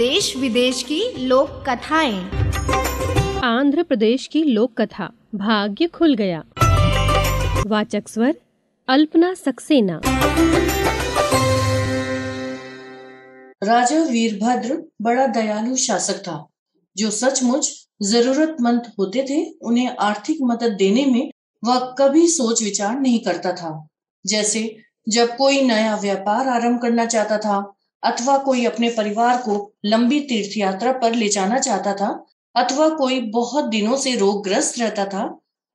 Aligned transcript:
देश 0.00 0.36
विदेश 0.36 0.82
की 0.82 1.26
लोक 1.26 1.48
कथाएँ। 1.68 2.30
आंध्र 3.44 3.82
प्रदेश 3.82 4.26
की 4.26 4.42
लोक 4.42 4.80
कथा 4.80 5.12
भाग्य 5.34 5.86
खुल 5.86 6.14
गया। 6.14 6.42
वाचक 7.66 8.08
स्वर 8.08 8.34
अल्पना 8.88 9.34
सक्सेना। 9.34 10.00
राजा 13.64 14.02
वीरभद्र 14.02 14.82
बड़ा 15.02 15.26
दयालु 15.26 15.76
शासक 15.76 16.18
था 16.18 16.48
जो 16.96 17.10
सचमुच 17.10 17.88
जरूरतमंद 18.02 18.92
होते 18.98 19.26
थे 19.30 19.50
उन्हें 19.62 19.96
आर्थिक 20.00 20.38
मदद 20.42 20.72
देने 20.72 21.06
में 21.06 21.30
वह 21.64 21.78
कभी 21.98 22.26
सोच 22.28 22.62
विचार 22.62 23.00
नहीं 23.00 23.20
करता 23.20 23.52
था। 23.52 23.88
जैसे 24.26 24.76
जब 25.08 25.36
कोई 25.36 25.62
नया 25.62 25.96
व्यापार 25.96 26.48
आरंभ 26.48 26.80
करना 26.82 27.06
चाहता 27.06 27.38
था 27.38 27.60
अथवा 28.02 28.36
कोई 28.38 28.64
अपने 28.64 28.90
परिवार 28.90 29.36
को 29.36 29.72
लंबी 29.84 30.20
तीर्थ 30.20 30.56
यात्रा 30.56 30.92
पर 30.92 31.14
ले 31.14 31.28
जाना 31.28 31.58
चाहता 31.58 31.94
था, 31.94 32.08
अथवा 32.54 32.88
कोई 32.88 33.20
बहुत 33.20 33.64
दिनों 33.64 33.96
से 33.96 34.14
रोगग्रस्त 34.16 34.78
रहता 34.78 35.04
था 35.04 35.24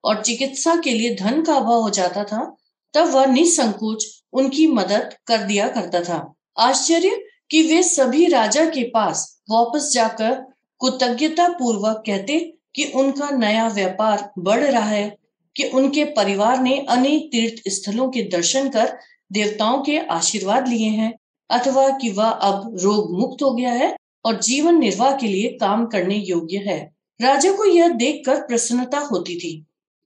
और 0.03 0.21
चिकित्सा 0.21 0.75
के 0.75 0.93
लिए 0.93 1.15
धन 1.15 1.41
का 1.41 1.53
अभाव 1.53 1.81
हो 1.81 1.89
जाता 1.89 2.23
था, 2.23 2.55
तब 2.93 3.07
वह 3.07 3.25
निसंकोच 3.25 4.05
उनकी 4.33 4.67
मदद 4.67 5.13
कर 5.27 5.37
दिया 5.37 5.67
करता 5.67 6.01
था। 6.01 6.35
आश्चर्य 6.57 7.21
कि 7.51 7.61
वे 7.63 7.81
सभी 7.83 8.25
राजा 8.25 8.65
के 8.65 8.83
पास 8.83 9.41
वापस 9.49 9.91
जाकर 9.93 10.33
कृतज्ञता 10.81 11.47
पूर्वक 11.49 12.03
कहते 12.05 12.39
कि 12.75 12.83
उनका 12.95 13.29
नया 13.29 13.67
व्यापार 13.67 14.29
बढ़ 14.39 14.63
रहा 14.63 14.89
है, 14.89 15.17
कि 15.55 15.63
उनके 15.63 16.03
परिवार 16.05 16.59
ने 16.59 16.77
अनेक 16.89 17.29
तीर्थ 17.31 17.69
स्थलों 17.69 18.09
के 18.09 18.23
दर्शन 18.23 18.69
कर 18.69 18.97
देवताओं 19.31 19.81
के 19.83 19.97
आशीर्वाद 20.11 20.67
लिए 20.67 20.89
हैं। 20.89 21.13
अथवा 21.49 21.87
कि 21.97 22.11
वह 22.11 22.29
अब 22.29 22.75
रोग 22.81 23.11
मुक्त 23.19 23.43
हो 23.43 23.51
गया 23.51 23.71
है 23.71 23.95
और 24.25 24.39
जीवन 24.41 24.79
निर्वाह 24.79 25.15
के 25.15 25.27
लिए 25.27 25.49
काम 25.61 25.85
करने 25.85 26.15
योग्य 26.17 26.57
है। 26.67 26.79
राजा 27.19 27.51
को 27.51 27.65
यह 27.65 27.89
देखकर 27.95 28.41
प्रसन्नता 28.41 28.99
होती 29.01 29.35
थी 29.35 29.53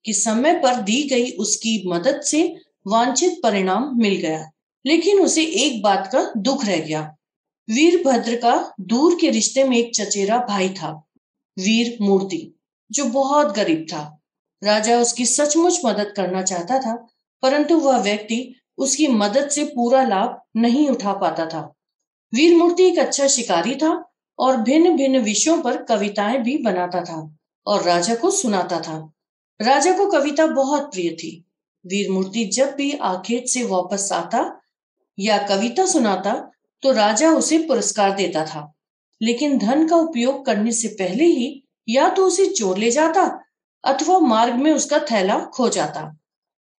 कि 0.06 0.14
समय 0.14 0.54
पर 0.54 0.82
दी 0.82 1.02
गई 1.04 1.30
उसकी 1.38 1.82
मदद 1.88 2.22
से 2.22 2.42
वांछित 2.88 3.40
परिणाम 3.44 3.92
मिल 3.98 4.16
गया, 4.16 4.50
लेकिन 4.86 5.20
उसे 5.20 5.44
एक 5.64 5.82
बात 5.84 6.10
का 6.12 6.22
दुख 6.38 6.66
रह 6.66 6.78
गया। 6.78 7.02
वीरभद्र 7.68 8.36
का 8.36 8.74
दूर 8.82 9.18
के 9.22 9.30
रिश्ते 9.30 9.64
में 9.64 9.78
एक 9.78 9.92
चचेरा 9.96 10.38
भाई 10.50 10.70
था, 10.70 10.92
वीर 11.58 11.98
मूर्ति, 12.02 12.52
जो 12.92 13.06
बहुत 13.06 13.56
गरीब 13.56 13.86
था। 13.94 14.04
राजा 14.62 14.98
उसकी 15.00 15.26
सचमुच 15.26 15.80
मदद 15.86 16.14
करना 16.16 16.42
चाहता 16.42 16.80
था, 16.80 16.96
परंतु 17.44 17.78
वह 17.80 17.98
व्यक्ति 17.98 18.56
उसकी 18.80 19.08
मदद 19.08 19.50
से 19.50 19.64
पूरा 19.66 20.04
लाभ 20.04 20.42
नहीं 20.56 20.88
उठा 20.90 21.14
पाता 21.14 21.46
था। 21.46 21.62
वीर 22.34 22.56
मूर्ति 22.58 22.84
एक 22.84 23.00
अच्छा 23.00 23.28
शिकारी 23.28 23.76
था 23.76 23.92
और 24.40 24.58
भिन्न 24.58 24.96
भिन्न 24.96 25.20
विषयों 25.20 25.62
पर 25.62 25.84
कविताएँ 25.84 26.38
भी 26.38 26.58
बनाता 26.58 27.02
था 27.02 27.38
और 27.68 27.84
राजा 27.84 28.16
को 28.16 28.32
सुनाता 28.32 28.80
था। 28.80 28.98
राजा 29.60 29.98
को 29.98 30.10
कविता 30.12 30.46
बहुत 30.48 30.92
प्रिय 30.92 31.10
थी। 31.10 31.46
वीर 31.86 32.10
मूर्ति 32.12 32.46
जब 32.46 32.76
भी 32.76 32.92
आखेट 32.94 33.48
से 33.48 33.64
वापस 33.64 34.10
आता 34.14 34.62
या 35.20 35.38
कविता 35.48 35.86
सुनाता 35.86 36.34
तो 36.84 36.92
राजा 36.92 37.32
उसे 37.32 37.58
पुरस्कार 37.58 38.16
देता 38.16 38.46
था। 38.46 38.74
लेकिन 39.22 39.58
धन 39.58 39.88
का 39.88 39.96
उपयोग 39.96 40.46
करने 40.46 40.72
से 40.72 40.88
पहले 40.88 41.24
ही 41.24 41.64
या 41.90 42.10
तो 42.10 42.26
उसे 42.26 42.46
चोर 42.46 42.78
ले 42.78 42.92
जाता 42.92 43.24
अथवा 43.84 44.20
मार्ग 44.20 44.56
में 44.56 44.72
उसका 44.72 45.00
थैला 45.00 45.40
खो 45.40 45.70
जाता। 45.70 46.16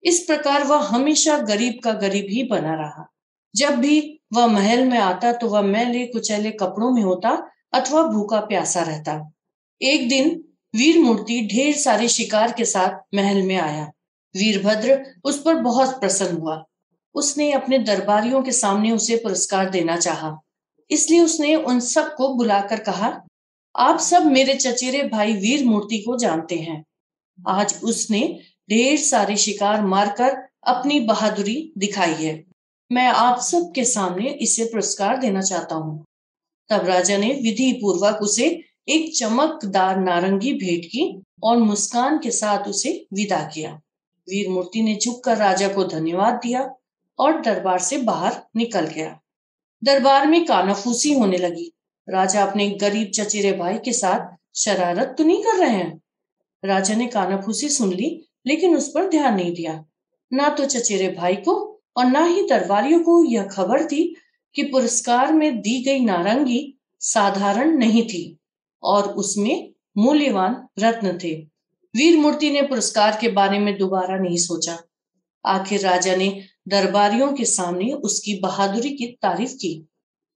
इस 0.03 0.21
प्रकार 0.21 0.65
वह 0.65 0.83
हमेशा 0.87 1.39
गरीब 1.39 1.79
का 1.85 1.93
गरीब 1.93 2.27
ही 2.31 2.43
बना 2.43 2.75
रहा। 2.75 3.07
जब 3.55 3.75
भी 3.77 4.21
वह 4.33 4.47
महल 4.47 4.85
में 4.85 4.99
आता 4.99 5.33
तो 5.33 5.49
वह 5.49 5.63
मैले 5.63 6.07
कुचैले 6.07 6.51
कपड़ों 6.51 6.91
में 6.91 7.03
होता 7.03 7.31
अथवा 7.73 8.03
भूखा 8.03 8.41
प्यासा 8.41 8.83
रहता। 8.83 9.33
एक 9.81 10.09
दिन 10.09 10.29
वीर 10.75 10.99
मूर्ति 10.99 11.41
ढेर 11.53 11.77
सारे 11.77 12.09
शिकार 12.09 12.53
के 12.53 12.65
साथ 12.65 12.99
महल 13.15 13.43
में 13.43 13.57
आया। 13.57 13.85
वीरभद्र 14.35 14.99
उस 15.25 15.43
पर 15.43 15.55
बहुत 15.55 16.01
प्रसन्न 16.01 16.37
हुआ। 16.37 16.65
उसने 17.15 17.53
अपने 17.53 17.79
दरबारियों 17.79 18.43
के 18.43 18.53
सामने 18.53 18.93
उसे 18.93 19.17
पुरस्कार 19.17 19.71
देना 19.71 19.97
चाहा। 19.97 20.37
इसलिए 20.91 21.21
उसने 21.21 21.55
उन 21.55 21.81
सबको 21.81 22.35
बुलाकर 22.35 22.81
कहा, 22.81 23.21
आप 23.75 23.99
सब 24.01 24.27
मेरे 24.27 24.55
चचेरे 24.55 25.03
भाई 25.03 25.33
वीर 25.33 25.65
मूर्ति 25.65 25.99
को 25.99 26.17
जानते 26.17 26.57
हैं। 26.57 26.85
आज 27.39 27.75
उसने 27.85 28.39
ढेर 28.71 28.99
सारे 28.99 29.37
शिकार 29.37 29.83
मारकर 29.83 30.49
अपनी 30.67 31.01
बहादुरी 31.01 31.73
दिखाई 31.79 32.13
है। 32.13 32.45
मैं 32.93 33.07
आप 33.07 33.41
सब 33.41 33.73
के 33.75 33.85
सामने 33.85 34.31
इसे 34.31 34.65
पुरस्कार 34.65 35.17
देना 35.17 35.43
चाहता 35.43 35.75
हूँ। 35.75 36.05
तब 36.71 36.87
राजा 36.87 37.17
ने 37.17 37.29
विधि 37.29 37.73
पूर्वक 37.73 38.23
उसे 38.23 38.65
एक 38.89 39.17
चमकदार 39.17 40.01
नारंगी 40.01 40.53
भेंट 40.53 40.85
की 40.85 41.23
और 41.43 41.57
मुस्कान 41.57 42.19
के 42.19 42.31
साथ 42.31 42.69
उसे 42.69 43.07
विदा 43.13 43.51
किया। 43.55 43.73
वीर 44.29 44.49
मूर्ति 44.49 44.83
ने 44.83 44.97
झुककर 44.97 45.37
राजा 45.37 45.69
को 45.69 45.85
धन्यवाद 45.85 46.35
दिया 46.35 46.75
और 47.19 47.41
दरबार 47.41 47.79
से 47.79 47.99
बाहर 47.99 48.43
निकल 48.57 48.87
गया। 48.87 49.21
दरबार 49.85 50.27
में 50.27 50.47
कानाफूसी 50.47 51.13
होने 51.13 51.39
लगी। 51.39 51.73
राजा 52.09 52.45
अपने 52.45 52.71
गरीब 52.71 53.11
चचेरे 53.11 53.53
भाई 53.53 53.79
के 53.79 53.93
साथ 53.93 54.37
शरारत 54.57 55.15
तो 55.19 55.25
नहीं 55.25 55.43
कर 55.43 55.57
रहे 55.59 55.71
हैं? 55.71 56.01
राजा 56.65 56.95
ने 56.95 57.07
कानाफूसी 57.07 57.69
सुन 57.69 57.93
ली 57.93 58.30
लेकिन 58.47 58.77
उस 58.77 58.89
पर 58.89 59.09
ध्यान 59.09 59.35
नहीं 59.35 59.55
दिया। 59.55 59.85
ना 60.33 60.49
तो 60.49 60.65
चचेरे 60.65 61.09
भाई 61.09 61.37
को 61.37 61.83
और 61.97 62.07
ना 62.07 62.25
ही 62.25 62.43
दरबारियों 62.43 63.01
को 63.01 63.25
यह 63.25 63.45
खबर 63.45 63.85
थी 63.85 64.17
कि 64.55 64.63
पुरस्कार 64.63 65.33
में 65.33 65.61
दी 65.61 65.83
गई 65.83 66.01
नारंगी 66.01 66.79
साधारण 67.01 67.79
नहीं 67.79 68.07
थी 68.07 68.39
और 68.83 69.03
उसमें 69.03 69.73
मूल्यवान 69.99 70.69
रत्न 70.79 71.19
थे। 71.19 71.35
वीर 71.97 72.17
मूर्ति 72.17 72.51
ने 72.51 72.63
पुरस्कार 72.63 73.19
के 73.21 73.29
बारे 73.29 73.59
में 73.59 73.79
दोबारा 73.79 74.17
नहीं 74.17 74.37
सोचा। 74.37 74.79
आखिर 75.47 75.81
राजा 75.81 76.17
ने 76.17 76.45
दरबारियों 76.69 77.33
के 77.33 77.45
सामने 77.45 77.93
उसकी 77.93 78.35
बहादुरी 78.35 78.91
की 78.91 79.07
तारीफ़ 79.07 79.53
की। 79.53 79.89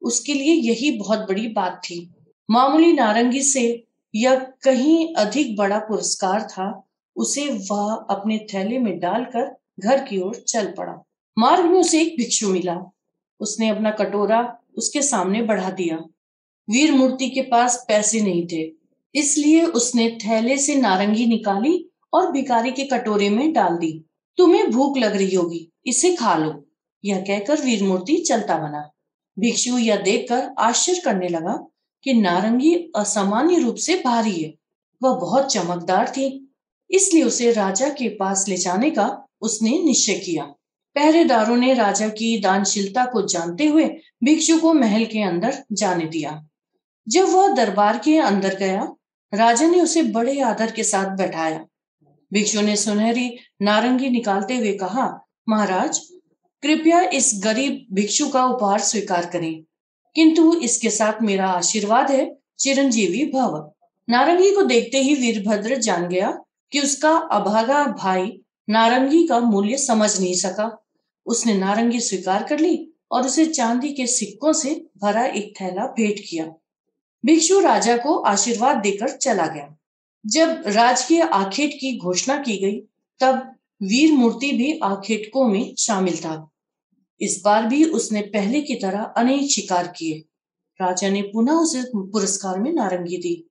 उसके 0.02 0.34
लिए 0.34 0.54
यही 0.54 0.90
बहुत 0.90 1.18
बड़ी 1.18 1.48
बात 1.48 1.80
थी। 1.84 2.14
मामूली 2.50 2.92
नारंगी 2.92 3.42
से 3.42 3.84
यह 4.14 4.52
कहीं 4.62 5.14
अधिक 5.14 5.56
बड़ा 5.56 5.78
पुरस्कार 5.78 6.42
था 6.42 6.88
उसे 7.16 7.48
वह 7.70 7.92
अपने 8.10 8.38
थैले 8.54 8.78
में 8.78 8.98
डालकर 9.00 9.54
घर 9.80 10.04
की 10.04 10.18
ओर 10.20 10.34
चल 10.38 10.72
पड़ा। 10.78 11.02
मार्ग 11.36 11.64
में 11.64 11.78
उसे 11.80 12.00
एक 12.02 12.16
भिक्षु 12.18 12.48
मिला। 12.48 12.78
उसने 13.40 13.68
अपना 13.68 13.90
कटोरा 13.90 14.40
उसके 14.76 15.02
सामने 15.02 15.42
बढ़ा 15.42 15.70
दिया। 15.70 15.96
वीर 16.68 16.92
मूर्ति 16.92 17.28
के 17.30 17.42
पास 17.42 17.84
पैसे 17.88 18.20
नहीं 18.20 18.46
थे, 18.46 18.70
इसलिए 19.14 19.62
उसने 19.62 20.08
थैले 20.20 20.56
से 20.58 20.74
नारंगी 20.74 21.26
निकाली 21.26 21.90
और 22.12 22.30
भिकारी 22.32 22.70
के 22.70 22.84
कटोरे 22.84 23.28
में 23.30 23.52
डाल 23.52 23.76
दी। 23.78 23.92
तुम्हें 24.38 24.70
भूख 24.70 24.96
लग 24.98 25.16
रही 25.16 25.34
होगी, 25.34 25.68
इसे 25.86 26.14
खा 26.16 26.36
लो, 26.36 26.52
यह 27.04 27.20
कहकर 27.20 27.60
वीर 27.60 27.82
मूर्ति 27.82 28.16
चलता 28.18 28.58
बना। 28.58 28.90
भिक्षु 29.36 29.78
यह 29.78 29.96
देखकर 29.96 30.48
आश्चर्य 30.58 31.00
करने 31.00 31.28
लगा 31.28 31.56
कि 32.06 32.14
नारंगी 32.14 32.74
असामान्य 32.96 33.58
रूप 33.58 33.76
से 33.76 34.00
भारी 34.04 34.42
है। 34.42 34.52
वह 35.02 35.18
बहुत 35.20 35.52
चमकदार 35.52 36.08
थी 36.08 36.28
इसलिए 36.90 37.22
उसे 37.22 37.52
राजा 37.52 37.88
के 37.88 38.08
पास 38.08 38.44
ले 38.48 38.56
जाने 38.56 38.90
का 38.90 39.26
उसने 39.40 39.82
निश्चय 39.84 40.14
किया। 40.14 40.44
पहरेदारों 40.94 41.56
ने 41.56 41.74
राजा 41.74 42.08
की 42.08 42.40
दानशीलता 42.40 43.04
को 43.04 43.26
जानते 43.26 43.66
हुए 43.66 43.84
भिक्षु 44.24 44.58
को 44.58 44.74
महल 44.74 45.04
के 45.04 45.22
अंदर 45.22 45.64
जाने 45.72 46.06
दिया। 46.06 46.46
जब 47.08 47.24
वह 47.24 47.54
दरबार 47.54 47.98
के 47.98 48.18
अंदर 48.18 48.54
गया, 48.54 48.94
राजा 49.34 49.66
ने 49.66 49.80
उसे 49.80 50.02
बड़े 50.02 50.40
आदर 50.40 50.70
के 50.70 50.84
साथ 50.84 51.16
बैठाया। 51.16 51.66
भिक्षु 52.32 52.60
ने 52.60 52.76
सुनहरी 52.76 53.38
नारंगी 53.62 54.10
निकालते 54.10 54.56
हुए 54.56 54.72
कहा, 54.72 55.26
महाराज, 55.48 55.98
कृपया 56.62 57.00
इस 57.00 57.40
गरीब 57.44 57.86
भिक्षु 57.92 58.28
का 58.28 58.44
उपहार 58.44 58.80
स्वीकार 58.80 59.26
करें। 59.26 59.64
किंतु 60.14 60.54
इसके 60.54 60.90
साथ 60.90 61.22
मेरा 61.22 61.46
आशीर्वाद 61.46 62.10
है, 62.10 62.36
चिरंजीवी 62.58 63.24
भव। 63.24 63.72
नारंगी 64.10 64.50
को 64.50 64.62
देखते 64.62 64.98
ही 64.98 65.14
वीरभद्र 65.14 65.76
जान 65.76 66.08
गया 66.08 66.43
कि 66.72 66.80
उसका 66.80 67.10
अभागा 67.10 67.84
भाई 67.84 68.40
नारंगी 68.70 69.26
का 69.26 69.40
मूल्य 69.40 69.76
समझ 69.76 70.20
नहीं 70.20 70.34
सका। 70.34 70.86
उसने 71.26 71.54
नारंगी 71.54 72.00
स्वीकार 72.00 72.44
कर 72.44 72.58
ली 72.58 72.92
और 73.10 73.26
उसे 73.26 73.46
चांदी 73.46 73.92
के 73.92 74.06
सिक्कों 74.06 74.52
से 74.52 74.86
भरा 75.02 75.26
एक 75.26 75.54
थैला 75.60 75.86
भेंट 75.86 76.20
किया। 76.30 76.46
भिक्षु 77.26 77.60
राजा 77.60 77.96
को 77.96 78.18
आशीर्वाद 78.18 78.76
देकर 78.76 79.08
चला 79.08 79.46
गया। 79.46 79.76
जब 80.26 80.62
राजकीय 80.66 81.20
आखेट 81.20 81.74
की 81.74 81.98
घोषणा 81.98 82.36
की 82.36 82.56
गई, 82.56 82.80
तब 83.20 83.56
वीर 83.82 84.12
मूर्ति 84.12 84.52
भी 84.52 84.78
आखेटकों 84.78 85.48
में 85.48 85.74
शामिल 85.78 86.16
था। 86.16 86.50
इस 87.20 87.42
बार 87.44 87.66
भी 87.66 87.84
उसने 87.84 88.20
पहले 88.20 88.60
की 88.60 88.74
तरह 88.74 89.02
अनेक 89.02 89.50
शिकार 89.50 89.86
किए। 89.86 90.18
राजा 90.82 91.08
ने 91.08 91.22
पुनः 91.22 91.52
उसे 91.52 91.82
पुरस्कार 91.96 92.58
में 92.58 92.72
नारंगी 92.72 93.16
दी। 93.16 93.50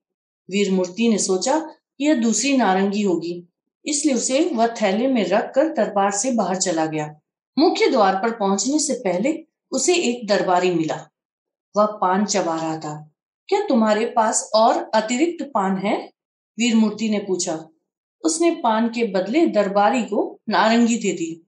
वीर 0.51 0.71
मूर्ति 0.71 1.07
ने 1.07 1.17
सोचा 1.17 1.75
यह 2.01 2.15
दूसरी 2.15 2.57
नारंगी 2.57 3.01
होगी। 3.01 3.47
इसलिए 3.85 4.15
उसे 4.15 4.49
वह 4.53 4.67
थैले 4.67 5.07
में 5.07 5.25
रखकर 5.25 5.69
दरबार 5.69 6.11
से 6.11 6.31
बाहर 6.31 6.55
चला 6.55 6.85
गया। 6.85 7.19
मुख्य 7.59 7.89
द्वार 7.89 8.15
पर 8.15 8.31
पहुँचने 8.31 8.79
से 8.79 8.93
पहले 8.93 9.43
उसे 9.71 9.95
एक 9.95 10.27
दरबारी 10.27 10.71
मिला। 10.71 11.09
वह 11.77 11.85
पान 11.85 12.25
चबा 12.25 12.55
रहा 12.55 12.77
था। 12.77 13.11
क्या 13.47 13.61
तुम्हारे 13.61 14.05
पास 14.05 14.51
और 14.55 14.91
अतिरिक्त 14.93 15.45
पान 15.45 15.77
है? 15.77 16.11
वीर 16.59 16.75
मूर्ति 16.75 17.09
ने 17.09 17.19
पूछा। 17.19 17.69
उसने 18.25 18.51
पान 18.51 18.89
के 18.89 19.03
बदले 19.03 19.47
दरबारी 19.47 20.03
को 20.03 20.41
नारंगी 20.49 20.97
दे 20.97 21.13
दी। 21.13 21.47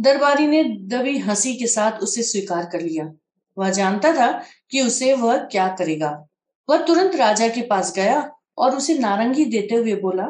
दरबारी 0.00 0.46
ने 0.46 0.64
दबी 0.64 1.18
हँसी 1.18 1.56
के 1.56 1.66
साथ 1.66 1.92
उसे 1.92 2.22
स्वीकार 2.22 2.64
कर 2.66 2.80
लिया। 2.80 3.12
वह 3.58 3.70
जानता 3.70 4.12
था 4.12 4.42
कि 4.70 4.80
उसे 4.80 5.14
वह 5.14 5.36
क्या 5.36 5.68
करेगा। 5.68 6.26
वह 6.70 6.82
तुरंत 6.82 7.16
राजा 7.16 7.48
के 7.48 7.62
पास 7.62 7.92
गया 7.96 8.35
और 8.58 8.76
उसे 8.76 8.98
नारंगी 8.98 9.44
देते 9.44 9.74
हुए 9.74 9.94
बोला 9.96 10.28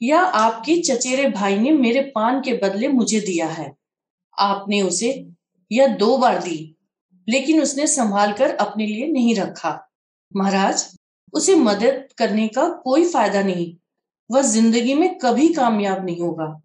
यह 0.00 0.20
आपके 0.20 0.76
चचेरे 0.82 1.28
भाई 1.30 1.58
ने 1.58 1.70
मेरे 1.72 2.00
पान 2.14 2.40
के 2.40 2.52
बदले 2.58 2.88
मुझे 2.88 3.20
दिया 3.20 3.46
है। 3.48 3.72
आपने 4.38 4.80
उसे 4.82 5.10
यह 5.70 5.96
दो 5.96 6.16
बार 6.18 6.38
दी, 6.42 6.76
लेकिन 7.28 7.60
उसने 7.62 7.86
संभाल 7.86 8.32
कर 8.32 8.54
अपने 8.56 8.86
लिए 8.86 9.06
नहीं 9.06 9.34
रखा। 9.36 9.78
महाराज, 10.32 10.84
उसे 11.32 11.54
मदद 11.54 12.08
करने 12.18 12.46
का 12.48 12.68
कोई 12.84 13.04
फ़ायदा 13.08 13.42
नहीं। 13.42 13.74
वह 14.30 14.42
ज़िंदगी 14.42 14.94
में 14.94 15.18
कभी 15.18 15.48
कामयाब 15.48 16.04
नहीं 16.04 16.20
होगा। 16.20 16.60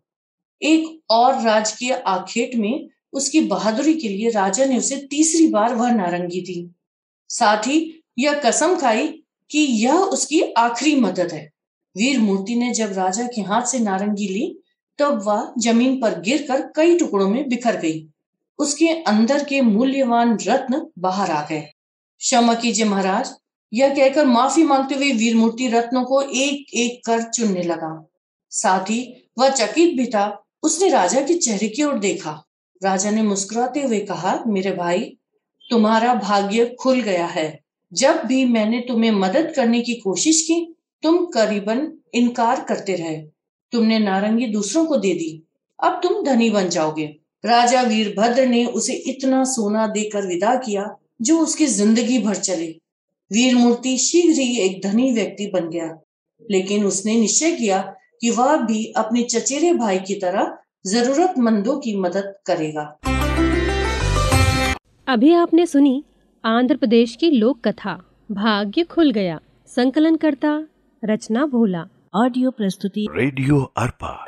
एक 0.62 1.12
और 1.12 1.42
राजकीय 1.42 1.94
आखेट 2.07 2.56
में 2.56 2.90
उसकी 3.13 3.42
बहादुरी 3.42 3.94
के 3.94 4.10
लिए 4.10 4.30
राजा 4.30 4.66
ने 4.66 4.78
उसे 4.78 4.95
तीसरी 5.12 5.48
बार 5.48 5.75
वह 5.75 5.92
नारंगी 5.92 6.42
दी। 6.42 6.69
साथ 7.30 7.68
ही 7.68 8.04
यह 8.19 8.40
कसम 8.45 8.75
खाई 8.78 9.07
कि 9.50 9.60
यह 9.60 9.94
उसकी 9.94 10.42
आखिरी 10.42 10.96
मदद 10.96 11.31
है। 11.34 11.51
वीर 11.98 12.19
मूर्ति 12.19 12.56
ने 12.56 12.74
जब 12.74 12.94
राजा 12.94 13.28
के 13.28 13.42
हाथ 13.42 13.62
से 13.62 13.80
नारंगी 13.80 14.28
ली, 14.28 14.60
तब 14.98 15.22
वह 15.24 15.54
ज़मीन 15.60 16.00
पर 16.00 16.19
गिरकर 16.19 16.62
कई 16.75 16.98
टुकड़ों 16.98 17.30
में 17.30 17.50
बिखर 17.50 17.75
गई। 17.75 18.07
उसके 18.60 18.88
अंदर 18.88 19.44
के 19.44 19.62
मूल्यवान 19.62 20.38
रत्न 20.48 20.88
बाहर 21.00 21.31
आ 21.31 21.42
गए। 21.42 21.62
क्षमा 22.19 22.54
कीजिए 22.54 22.86
महाराज, 22.86 23.31
यह 23.74 23.96
कहकर 23.96 24.25
माफ़ी 24.25 24.63
मांगते 24.63 24.96
हुए 24.96 25.12
वीर 25.12 25.36
मूर्ति 25.36 25.68
रत्नों 25.68 26.04
को 26.04 26.22
एक 26.22 26.74
एक 26.74 27.06
कर 27.06 27.22
चुनने 27.22 27.63
लगा। 27.63 28.10
साथ 28.50 28.80
ही 28.80 29.30
वह 29.38 29.50
चकित 29.50 29.98
भी 29.98 30.06
था। 30.06 30.44
उसने 30.63 30.90
राजा 30.90 31.22
के 31.22 31.34
चेहरे 31.34 31.68
की 31.68 31.84
ओर 31.84 32.00
देखा। 32.00 32.45
राजा 32.84 33.12
ने 33.12 33.22
मुस्कुराते 33.22 33.81
हुए 33.81 34.00
कहा, 34.00 34.44
मेरे 34.48 34.72
भाई, 34.72 35.18
तुम्हारा 35.69 36.13
भाग्य 36.13 36.75
खुल 36.80 37.02
गया 37.02 37.25
है। 37.25 37.58
जब 37.94 38.21
भी 38.25 38.45
मैंने 38.45 38.80
तुम्हें 38.80 39.12
मदद 39.12 39.53
करने 39.56 39.81
की 39.81 39.94
कोशिश 39.94 40.41
की, 40.41 40.75
तुम 41.03 41.25
करीबन 41.25 41.91
इनकार 42.13 42.63
करते 42.63 42.95
रहे। 42.95 43.18
तुमने 43.71 44.00
नारंगी 44.00 44.47
दूसरों 44.47 44.86
को 44.86 44.97
दे 44.97 45.13
दी। 45.13 45.44
अब 45.83 46.00
तुम 46.03 46.24
धनी 46.24 46.50
बन 46.50 46.69
जाओगे। 46.69 47.06
राजा 47.45 47.81
वीरभद्र 47.81 48.45
ने 48.45 48.65
उसे 48.65 48.94
इतना 48.94 49.44
सोना 49.44 49.88
देकर 49.88 50.27
विदा 50.27 50.56
किया, 50.56 50.97
जो 51.21 51.39
उसकी 51.39 51.65
ज़िंदगी 51.65 52.19
भर 52.19 52.36
चले। 52.36 52.68
वीर 53.31 53.56
मूर्ति 53.56 53.97
शीघ्र 53.97 54.39
ही 54.42 54.59
एक 54.59 54.81
धनी 54.88 55.12
व्यक्ति 55.12 55.45
बन 55.47 55.69
गया। 55.69 56.00
लेकिन 56.51 56.85
उसने 56.85 57.15
निश्चय 57.15 57.51
किया 57.51 57.95
कि 58.21 58.30
वह 58.30 58.57
भी 58.57 58.94
अपने 58.97 59.24
चचेरे 59.24 59.74
भाई 59.74 60.00
की 60.00 60.15
तरह 60.15 60.57
जरूरतमंदों 60.85 61.80
की 61.80 61.95
मदद 61.95 62.33
करेगा। 62.45 63.00
अभी 65.07 65.33
आपने 65.33 65.65
सुनी 65.65 66.03
आंध्र 66.45 66.77
प्रदेश 66.77 67.15
की 67.15 67.31
लोक 67.31 67.68
कथा 67.68 68.03
भाग्य 68.31 68.83
खुल 68.83 69.12
गया। 69.12 69.39
संकलन 69.68 70.15
करता 70.15 70.68
रचना 71.06 71.45
भोला। 71.45 71.86
ऑडियो 72.15 72.51
प्रस्तुति। 72.51 73.07
रेडियो 73.12 73.62
अर्पा। 73.77 74.25